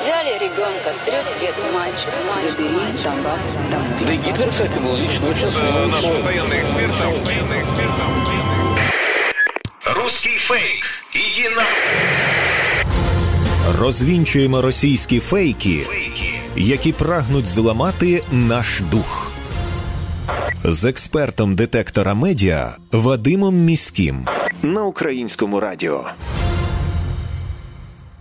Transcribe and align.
Взяли 0.00 0.38
ребенка, 0.38 0.92
трех 1.04 1.42
лет 1.42 1.54
мальчик, 1.72 2.08
забери 2.42 3.02
Донбасс. 3.02 3.56
Да 4.06 4.12
и 4.12 4.16
Гитлер, 4.16 4.48
кстати, 4.48 4.78
был 4.78 4.96
лично 4.96 5.28
очень 5.28 5.46
Это 5.46 5.86
наш 5.86 6.04
постоянный 6.04 6.60
эксперт. 6.62 6.92
Постоянный 6.92 7.60
эксперт. 7.62 7.90
Русский 9.96 10.38
фейк. 10.38 10.84
Иди 11.14 11.48
на... 11.56 11.64
Розвінчуємо 13.80 14.62
російські 14.62 15.20
фейки, 15.20 15.86
які 16.56 16.92
прагнуть 16.92 17.46
зламати 17.46 18.22
наш 18.32 18.80
дух. 18.90 19.30
З 20.64 20.84
експертом 20.84 21.56
детектора 21.56 22.14
медіа 22.14 22.76
Вадимом 22.92 23.54
Міським 23.56 24.26
на 24.62 24.84
українському 24.84 25.60
радіо. 25.60 26.04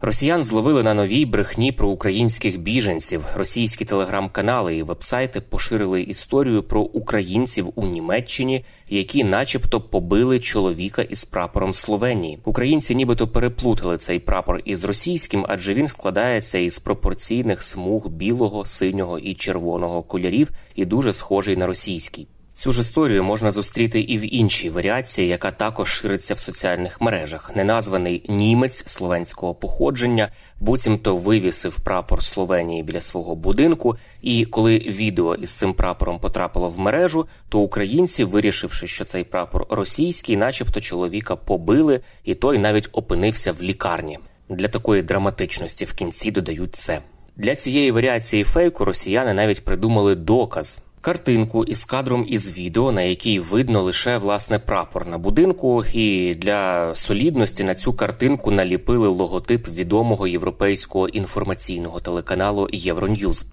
Росіян 0.00 0.42
зловили 0.42 0.82
на 0.82 0.94
новій 0.94 1.26
брехні 1.26 1.72
про 1.72 1.88
українських 1.88 2.60
біженців. 2.60 3.24
Російські 3.34 3.84
телеграм-канали 3.84 4.76
і 4.76 4.82
вебсайти 4.82 5.40
поширили 5.40 6.02
історію 6.02 6.62
про 6.62 6.80
українців 6.80 7.72
у 7.74 7.86
Німеччині, 7.86 8.64
які, 8.88 9.24
начебто, 9.24 9.80
побили 9.80 10.38
чоловіка 10.38 11.02
із 11.02 11.24
прапором 11.24 11.74
Словенії. 11.74 12.38
Українці, 12.44 12.94
нібито 12.94 13.28
переплутали 13.28 13.98
цей 13.98 14.18
прапор 14.18 14.60
із 14.64 14.84
російським, 14.84 15.46
адже 15.48 15.74
він 15.74 15.88
складається 15.88 16.58
із 16.58 16.78
пропорційних 16.78 17.62
смуг 17.62 18.08
білого, 18.08 18.64
синього 18.64 19.18
і 19.18 19.34
червоного 19.34 20.02
кольорів 20.02 20.50
і 20.74 20.84
дуже 20.84 21.12
схожий 21.12 21.56
на 21.56 21.66
російський. 21.66 22.28
Цю 22.58 22.72
ж 22.72 22.80
історію 22.80 23.24
можна 23.24 23.50
зустріти 23.50 24.00
і 24.00 24.18
в 24.18 24.34
іншій 24.34 24.70
варіації, 24.70 25.28
яка 25.28 25.50
також 25.50 25.88
шириться 25.88 26.34
в 26.34 26.38
соціальних 26.38 27.00
мережах. 27.00 27.56
Неназваний 27.56 28.24
німець 28.28 28.84
словенського 28.86 29.54
походження 29.54 30.32
буцімто 30.60 31.16
вивісив 31.16 31.80
прапор 31.80 32.22
Словенії 32.22 32.82
біля 32.82 33.00
свого 33.00 33.34
будинку. 33.34 33.96
І 34.22 34.44
коли 34.44 34.78
відео 34.78 35.34
із 35.34 35.50
цим 35.50 35.74
прапором 35.74 36.18
потрапило 36.18 36.70
в 36.70 36.78
мережу, 36.78 37.26
то 37.48 37.60
українці, 37.60 38.24
вирішивши, 38.24 38.86
що 38.86 39.04
цей 39.04 39.24
прапор 39.24 39.66
російський, 39.70 40.36
начебто 40.36 40.80
чоловіка 40.80 41.36
побили, 41.36 42.00
і 42.24 42.34
той 42.34 42.58
навіть 42.58 42.88
опинився 42.92 43.52
в 43.52 43.62
лікарні. 43.62 44.18
Для 44.48 44.68
такої 44.68 45.02
драматичності 45.02 45.84
в 45.84 45.92
кінці 45.92 46.30
додають 46.30 46.74
це. 46.74 47.00
Для 47.36 47.54
цієї 47.54 47.90
варіації 47.90 48.44
фейку 48.44 48.84
росіяни 48.84 49.34
навіть 49.34 49.64
придумали 49.64 50.14
доказ. 50.14 50.78
Картинку 51.08 51.64
із 51.64 51.84
кадром 51.84 52.26
із 52.28 52.58
відео, 52.58 52.92
на 52.92 53.02
якій 53.02 53.40
видно 53.40 53.82
лише 53.82 54.18
власне 54.18 54.58
прапор 54.58 55.06
на 55.06 55.18
будинку, 55.18 55.84
і 55.92 56.34
для 56.34 56.94
солідності 56.94 57.64
на 57.64 57.74
цю 57.74 57.92
картинку 57.92 58.50
наліпили 58.50 59.08
логотип 59.08 59.68
відомого 59.68 60.26
європейського 60.26 61.08
інформаційного 61.08 62.00
телеканалу 62.00 62.68
Євроньюз. 62.72 63.44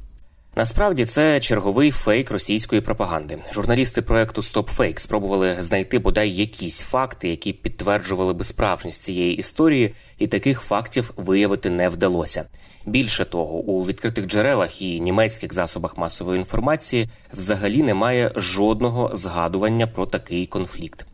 Насправді 0.58 1.06
це 1.06 1.40
черговий 1.40 1.92
фейк 1.92 2.32
російської 2.32 2.82
пропаганди. 2.82 3.38
Журналісти 3.54 4.02
проекту 4.02 4.42
StopFake 4.42 5.00
спробували 5.00 5.56
знайти 5.60 6.00
бодай 6.00 6.30
якісь 6.32 6.82
факти, 6.82 7.30
які 7.30 7.54
підтверджували 7.54 8.34
би 8.34 8.44
справжність 8.44 9.02
цієї 9.02 9.36
історії, 9.36 9.94
і 10.18 10.28
таких 10.28 10.62
фактів 10.62 11.12
виявити 11.18 11.70
не 11.70 11.90
вдалося. 11.90 12.46
Більше 12.86 13.26
того, 13.26 13.58
у 13.58 13.86
відкритих 13.86 14.26
джерелах 14.26 14.82
і 14.82 15.00
німецьких 15.00 15.54
засобах 15.54 15.98
масової 15.98 16.40
інформації 16.40 17.10
взагалі 17.34 17.84
немає 17.84 18.32
жодного 18.36 19.12
згадування 19.14 19.88
про 19.88 20.06
такий 20.06 20.46
конфлікт. 20.46 21.06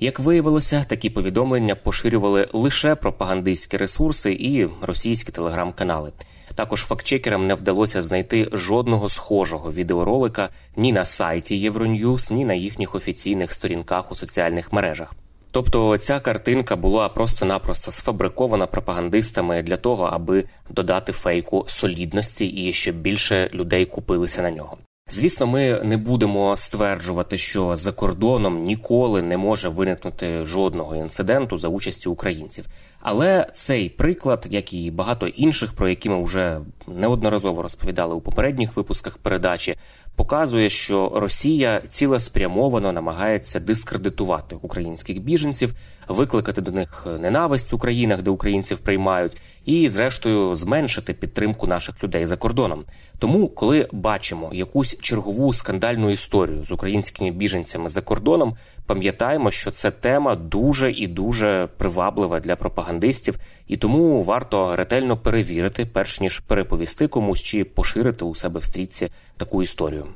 Як 0.00 0.20
виявилося, 0.20 0.84
такі 0.88 1.10
повідомлення 1.10 1.74
поширювали 1.74 2.48
лише 2.52 2.94
пропагандистські 2.94 3.76
ресурси 3.76 4.32
і 4.32 4.68
російські 4.80 5.32
телеграм-канали. 5.32 6.12
Також 6.54 6.84
фактчекерам 6.84 7.46
не 7.46 7.54
вдалося 7.54 8.02
знайти 8.02 8.48
жодного 8.52 9.08
схожого 9.08 9.72
відеоролика 9.72 10.48
ні 10.76 10.92
на 10.92 11.04
сайті 11.04 11.56
Євроньюз, 11.56 12.30
ні 12.30 12.44
на 12.44 12.54
їхніх 12.54 12.94
офіційних 12.94 13.52
сторінках 13.52 14.12
у 14.12 14.14
соціальних 14.14 14.72
мережах. 14.72 15.14
Тобто 15.50 15.98
ця 15.98 16.20
картинка 16.20 16.76
була 16.76 17.08
просто-напросто 17.08 17.90
сфабрикована 17.90 18.66
пропагандистами 18.66 19.62
для 19.62 19.76
того, 19.76 20.04
аби 20.04 20.44
додати 20.70 21.12
фейку 21.12 21.64
солідності 21.68 22.46
і 22.46 22.72
щоб 22.72 22.96
більше 22.96 23.50
людей 23.54 23.86
купилися 23.86 24.42
на 24.42 24.50
нього. 24.50 24.78
Звісно, 25.08 25.46
ми 25.46 25.80
не 25.84 25.96
будемо 25.96 26.56
стверджувати, 26.56 27.38
що 27.38 27.76
за 27.76 27.92
кордоном 27.92 28.62
ніколи 28.62 29.22
не 29.22 29.36
може 29.36 29.68
виникнути 29.68 30.44
жодного 30.44 30.96
інциденту 30.96 31.58
за 31.58 31.68
участі 31.68 32.08
українців. 32.08 32.64
Але 33.02 33.46
цей 33.54 33.88
приклад, 33.88 34.46
як 34.50 34.72
і 34.72 34.90
багато 34.90 35.26
інших, 35.26 35.72
про 35.72 35.88
які 35.88 36.08
ми 36.08 36.24
вже 36.24 36.60
неодноразово 36.86 37.62
розповідали 37.62 38.14
у 38.14 38.20
попередніх 38.20 38.76
випусках 38.76 39.18
передачі, 39.18 39.76
показує, 40.16 40.70
що 40.70 41.12
Росія 41.14 41.82
цілеспрямовано 41.88 42.92
намагається 42.92 43.60
дискредитувати 43.60 44.56
українських 44.62 45.22
біженців, 45.22 45.74
викликати 46.08 46.60
до 46.60 46.70
них 46.70 47.06
ненависть 47.20 47.72
у 47.72 47.78
країнах, 47.78 48.22
де 48.22 48.30
українців 48.30 48.78
приймають, 48.78 49.42
і, 49.64 49.88
зрештою, 49.88 50.54
зменшити 50.54 51.14
підтримку 51.14 51.66
наших 51.66 52.04
людей 52.04 52.26
за 52.26 52.36
кордоном. 52.36 52.84
Тому, 53.18 53.48
коли 53.48 53.88
бачимо 53.92 54.50
якусь 54.52 54.96
чергову 55.00 55.52
скандальну 55.52 56.10
історію 56.10 56.64
з 56.64 56.70
українськими 56.70 57.30
біженцями 57.30 57.88
за 57.88 58.00
кордоном, 58.00 58.56
пам'ятаємо, 58.86 59.50
що 59.50 59.70
це 59.70 59.90
тема 59.90 60.34
дуже 60.34 60.92
і 60.92 61.06
дуже 61.06 61.68
приваблива 61.76 62.40
для 62.40 62.56
пропагандистів, 62.92 63.38
і 63.68 63.76
тому 63.76 64.22
варто 64.22 64.76
ретельно 64.76 65.16
перевірити, 65.16 65.86
перш 65.86 66.20
ніж 66.20 66.40
переповісти 66.40 67.08
комусь 67.08 67.42
чи 67.42 67.64
поширити 67.64 68.24
у 68.24 68.34
себе 68.34 68.60
в 68.60 68.64
стрічці 68.64 69.08
таку 69.36 69.62
історію. 69.62 70.06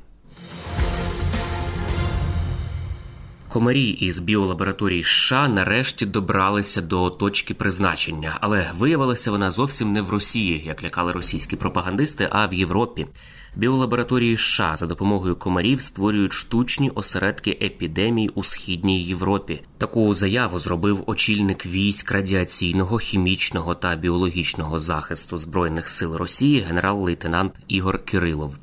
Комарі 3.56 3.89
із 3.89 4.19
біолабораторії 4.19 5.05
США 5.05 5.49
нарешті 5.49 6.06
добралися 6.06 6.81
до 6.81 7.11
точки 7.11 7.55
призначення, 7.55 8.39
але 8.41 8.71
виявилася 8.78 9.31
вона 9.31 9.50
зовсім 9.50 9.93
не 9.93 10.03
в 10.03 10.11
Росії, 10.11 10.62
як 10.67 10.83
лякали 10.84 11.12
російські 11.12 11.56
пропагандисти, 11.56 12.28
а 12.33 12.47
в 12.47 12.55
Європі. 12.55 13.06
Біолабораторії 13.55 14.37
США 14.37 14.77
за 14.77 14.87
допомогою 14.87 15.37
комарів 15.37 15.81
створюють 15.83 16.33
штучні 16.33 16.91
осередки 16.91 17.59
епідемій 17.62 18.28
у 18.28 18.45
східній 18.45 19.03
Європі. 19.03 19.62
Таку 19.78 20.15
заяву 20.15 20.59
зробив 20.59 21.03
очільник 21.06 21.66
військ 21.66 22.12
радіаційного, 22.12 22.99
хімічного 22.99 23.75
та 23.75 23.97
біологічного 23.97 24.78
захисту 24.78 25.39
збройних 25.39 25.89
сил 25.89 26.15
Росії 26.15 26.61
генерал-лейтенант 26.61 27.53
Ігор 27.69 28.05
Кирилов. 28.05 28.55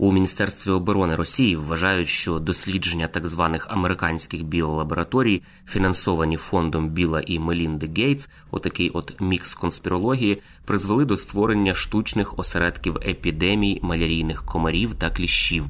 У 0.00 0.12
міністерстві 0.12 0.70
оборони 0.70 1.16
Росії 1.16 1.56
вважають, 1.56 2.08
що 2.08 2.38
дослідження 2.38 3.06
так 3.08 3.28
званих 3.28 3.66
американських 3.70 4.42
біолабораторій, 4.42 5.42
фінансовані 5.68 6.36
фондом 6.36 6.88
Біла 6.88 7.22
і 7.26 7.38
Мелінди 7.38 7.90
Гейтс, 7.96 8.28
отакий 8.50 8.90
от 8.90 9.20
мікс 9.20 9.54
конспірології, 9.54 10.42
призвели 10.64 11.04
до 11.04 11.16
створення 11.16 11.74
штучних 11.74 12.38
осередків 12.38 12.96
епідемій 12.96 13.80
малярійних 13.82 14.44
комарів 14.44 14.94
та 14.94 15.10
кліщів. 15.10 15.64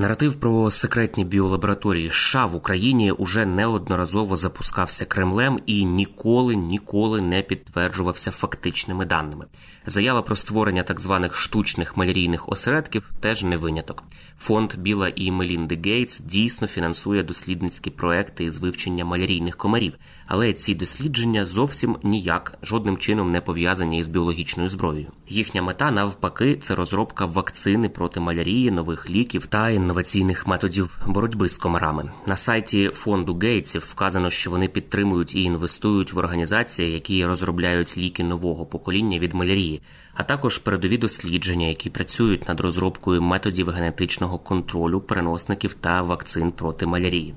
Наратив 0.00 0.34
про 0.34 0.70
секретні 0.70 1.24
біолабораторії 1.24 2.10
США 2.10 2.46
в 2.46 2.54
Україні 2.54 3.12
уже 3.12 3.46
неодноразово 3.46 4.36
запускався 4.36 5.04
Кремлем 5.04 5.58
і 5.66 5.84
ніколи 5.84 6.56
ніколи 6.56 7.20
не 7.20 7.42
підтверджувався 7.42 8.30
фактичними 8.30 9.06
даними. 9.06 9.44
Заява 9.88 10.22
про 10.22 10.36
створення 10.36 10.82
так 10.82 11.00
званих 11.00 11.36
штучних 11.36 11.96
малярійних 11.96 12.48
осередків 12.48 13.10
теж 13.20 13.42
не 13.42 13.56
виняток. 13.56 14.02
Фонд 14.40 14.74
Біла 14.76 15.12
і 15.16 15.30
Мелінди 15.30 15.78
Гейтс 15.84 16.20
дійсно 16.20 16.66
фінансує 16.68 17.22
дослідницькі 17.22 17.90
проекти 17.90 18.44
із 18.44 18.58
вивчення 18.58 19.04
малярійних 19.04 19.56
комарів, 19.56 19.92
але 20.26 20.52
ці 20.52 20.74
дослідження 20.74 21.46
зовсім 21.46 21.96
ніяк 22.02 22.58
жодним 22.62 22.96
чином 22.96 23.32
не 23.32 23.40
пов'язані 23.40 23.98
із 23.98 24.08
біологічною 24.08 24.68
зброєю. 24.68 25.06
Їхня 25.28 25.62
мета 25.62 25.90
навпаки 25.90 26.54
це 26.54 26.74
розробка 26.74 27.26
вакцини 27.26 27.88
проти 27.88 28.20
малярії, 28.20 28.70
нових 28.70 29.10
ліків 29.10 29.46
та 29.46 29.70
інноваційних 29.70 30.46
методів 30.46 30.98
боротьби 31.06 31.48
з 31.48 31.56
комарами. 31.56 32.10
На 32.26 32.36
сайті 32.36 32.90
фонду 32.94 33.38
Гейтсів 33.42 33.86
вказано, 33.90 34.30
що 34.30 34.50
вони 34.50 34.68
підтримують 34.68 35.34
і 35.34 35.42
інвестують 35.42 36.12
в 36.12 36.18
організації, 36.18 36.92
які 36.92 37.26
розробляють 37.26 37.98
ліки 37.98 38.24
нового 38.24 38.66
покоління 38.66 39.18
від 39.18 39.34
малярії, 39.34 39.77
а 40.14 40.22
також 40.22 40.58
передові 40.58 40.98
дослідження, 40.98 41.66
які 41.66 41.90
працюють 41.90 42.48
над 42.48 42.60
розробкою 42.60 43.22
методів 43.22 43.70
генетичного 43.70 44.38
контролю 44.38 45.00
переносників 45.00 45.74
та 45.74 46.02
вакцин 46.02 46.52
проти 46.52 46.86
малярії. 46.86 47.34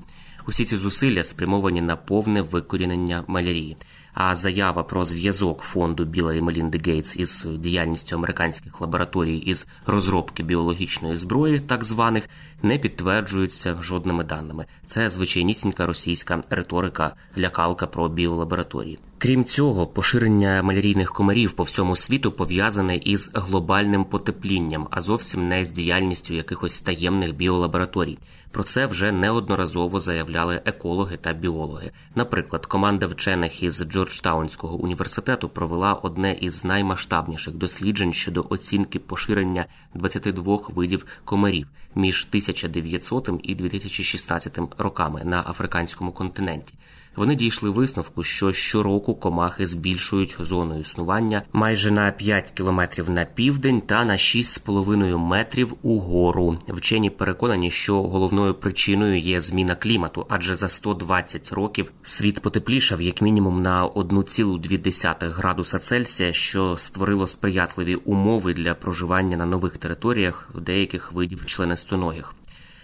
Усі 0.47 0.65
ці 0.65 0.77
зусилля 0.77 1.23
спрямовані 1.23 1.81
на 1.81 1.95
повне 1.95 2.41
викорінення 2.41 3.23
малярії. 3.27 3.77
А 4.13 4.35
заява 4.35 4.83
про 4.83 5.05
зв'язок 5.05 5.61
фонду 5.61 6.05
Біла 6.05 6.33
і 6.33 6.41
Мелінди 6.41 6.81
Гейтс 6.85 7.15
із 7.15 7.47
діяльністю 7.59 8.15
американських 8.15 8.81
лабораторій 8.81 9.37
із 9.37 9.67
розробки 9.85 10.43
біологічної 10.43 11.17
зброї, 11.17 11.59
так 11.59 11.83
званих, 11.83 12.29
не 12.63 12.77
підтверджується 12.77 13.77
жодними 13.81 14.23
даними. 14.23 14.65
Це 14.85 15.09
звичайнісінька 15.09 15.85
російська 15.85 16.41
риторика, 16.49 17.15
лякалка 17.37 17.87
про 17.87 18.09
біолабораторії. 18.09 18.99
Крім 19.23 19.45
цього, 19.45 19.87
поширення 19.87 20.63
малярійних 20.63 21.13
комарів 21.13 21.53
по 21.53 21.63
всьому 21.63 21.95
світу 21.95 22.31
пов'язане 22.31 22.95
із 22.95 23.31
глобальним 23.33 24.05
потеплінням, 24.05 24.87
а 24.91 25.01
зовсім 25.01 25.47
не 25.47 25.65
з 25.65 25.71
діяльністю 25.71 26.33
якихось 26.33 26.81
таємних 26.81 27.35
біолабораторій. 27.35 28.17
Про 28.51 28.63
це 28.63 28.85
вже 28.85 29.11
неодноразово 29.11 29.99
заявляли 29.99 30.61
екологи 30.65 31.17
та 31.17 31.33
біологи. 31.33 31.91
Наприклад, 32.15 32.65
команда 32.65 33.07
вчених 33.07 33.63
із 33.63 33.83
Джорджтаунського 33.83 34.75
університету 34.75 35.49
провела 35.49 35.93
одне 35.93 36.37
із 36.41 36.65
наймасштабніших 36.65 37.53
досліджень 37.53 38.13
щодо 38.13 38.45
оцінки 38.49 38.99
поширення 38.99 39.65
22 39.93 40.59
видів 40.67 41.05
комарів 41.25 41.67
між 41.95 42.27
1900 42.29 43.29
і 43.43 43.55
2016 43.55 44.59
роками 44.77 45.21
на 45.23 45.43
африканському 45.47 46.11
континенті. 46.11 46.73
Вони 47.15 47.35
дійшли 47.35 47.69
висновку, 47.69 48.23
що 48.23 48.51
щороку 48.51 49.15
комахи 49.15 49.65
збільшують 49.65 50.35
зону 50.39 50.79
існування 50.79 51.43
майже 51.53 51.91
на 51.91 52.11
5 52.11 52.51
кілометрів 52.51 53.09
на 53.09 53.25
південь 53.25 53.81
та 53.81 54.05
на 54.05 54.13
6,5 54.13 55.17
метрів 55.17 55.73
угору. 55.81 56.57
Вчені 56.67 57.09
переконані, 57.09 57.71
що 57.71 58.03
головною 58.03 58.53
причиною 58.53 59.19
є 59.19 59.41
зміна 59.41 59.75
клімату, 59.75 60.25
адже 60.29 60.55
за 60.55 60.69
120 60.69 61.51
років 61.51 61.91
світ 62.03 62.39
потеплішав 62.41 63.01
як 63.01 63.21
мінімум 63.21 63.61
на 63.61 63.87
1,2 63.87 65.29
градуса 65.29 65.79
Цельсія, 65.79 66.33
що 66.33 66.77
створило 66.77 67.27
сприятливі 67.27 67.95
умови 67.95 68.53
для 68.53 68.73
проживання 68.73 69.37
на 69.37 69.45
нових 69.45 69.77
територіях 69.77 70.49
деяких 70.55 71.11
видів 71.11 71.45
членистоногих. 71.45 72.35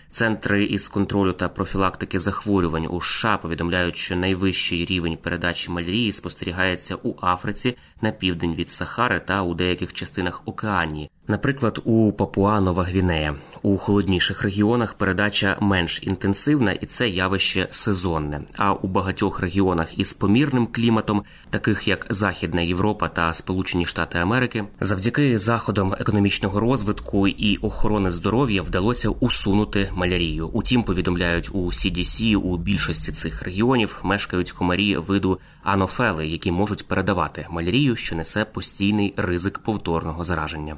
Центри 0.10 0.64
із 0.64 0.88
контролю 0.88 1.34
та 1.34 1.50
профілактики 1.50 2.20
захворювань 2.20 2.88
у 2.90 3.02
США 3.02 3.38
повідомляють, 3.38 3.98
що 3.98 4.16
найвищий 4.16 4.86
рівень 4.86 5.18
передачі 5.18 5.72
малярії 5.72 6.12
спостерігається 6.12 6.96
у 7.04 7.16
Африці 7.22 7.78
на 8.02 8.12
південь 8.12 8.56
від 8.56 8.72
Сахари 8.72 9.20
та 9.20 9.42
у 9.42 9.54
деяких 9.54 9.94
частинах 9.94 10.42
Океанії, 10.46 11.10
наприклад, 11.28 11.82
у 11.84 12.12
Папуа 12.12 12.62
Нова 12.62 12.84
Гвінея. 12.84 13.36
У 13.62 13.78
холодніших 13.78 14.42
регіонах 14.42 14.94
передача 14.94 15.58
менш 15.62 16.00
інтенсивна 16.04 16.72
і 16.72 16.86
це 16.86 17.10
явище 17.10 17.68
сезонне. 17.70 18.42
А 18.58 18.74
у 18.74 18.88
багатьох 18.88 19.40
регіонах 19.40 20.00
із 20.00 20.14
помірним 20.14 20.68
кліматом, 20.68 21.24
таких 21.50 21.88
як 21.88 22.08
Західна 22.10 22.62
Європа 22.62 23.08
та 23.08 23.34
Сполучені 23.34 23.86
Штати 23.86 24.20
Америки, 24.20 24.64
завдяки 24.80 25.38
заходам 25.38 25.96
економічного 26.00 26.60
розвитку 26.60 27.28
і 27.28 27.58
охорони 27.58 28.12
здоров'я 28.12 28.62
вдалося 28.62 29.10
усунути 29.10 29.90
малярію. 29.96 30.48
Утім, 30.48 30.84
повідомляють 30.84 31.50
у 31.54 31.66
CDC, 31.66 32.36
у 32.36 32.58
більшості 32.58 33.12
цих 33.12 33.44
регіонів 33.44 34.00
мешкають 34.04 34.52
комарі 34.52 34.98
виду 34.98 35.40
анофели, 35.64 36.28
які 36.28 36.52
можуть 36.52 36.88
передавати 36.88 37.48
малярію, 37.50 37.96
що 37.96 38.16
несе 38.16 38.46
постійний 38.46 39.14
ризик 39.18 39.60
повторного 39.60 40.24
зараження. 40.24 40.78